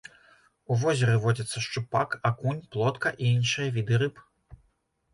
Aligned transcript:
У 0.71 0.77
возеры 0.83 1.17
водзяцца 1.25 1.57
шчупак, 1.67 2.17
акунь, 2.33 2.65
плотка 2.75 3.15
і 3.21 3.33
іншыя 3.37 3.67
віды 3.81 3.95
рыб. 4.07 4.27